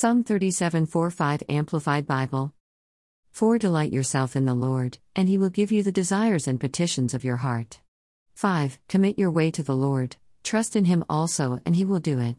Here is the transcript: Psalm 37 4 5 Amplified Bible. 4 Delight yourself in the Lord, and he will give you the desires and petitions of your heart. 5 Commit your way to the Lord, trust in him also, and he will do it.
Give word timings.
Psalm 0.00 0.22
37 0.22 0.86
4 0.86 1.10
5 1.10 1.42
Amplified 1.48 2.06
Bible. 2.06 2.54
4 3.32 3.58
Delight 3.58 3.92
yourself 3.92 4.36
in 4.36 4.44
the 4.44 4.54
Lord, 4.54 4.98
and 5.16 5.28
he 5.28 5.36
will 5.36 5.50
give 5.50 5.72
you 5.72 5.82
the 5.82 5.90
desires 5.90 6.46
and 6.46 6.60
petitions 6.60 7.14
of 7.14 7.24
your 7.24 7.38
heart. 7.38 7.80
5 8.36 8.78
Commit 8.88 9.18
your 9.18 9.32
way 9.32 9.50
to 9.50 9.64
the 9.64 9.74
Lord, 9.74 10.14
trust 10.44 10.76
in 10.76 10.84
him 10.84 11.04
also, 11.08 11.58
and 11.66 11.74
he 11.74 11.84
will 11.84 11.98
do 11.98 12.20
it. 12.20 12.36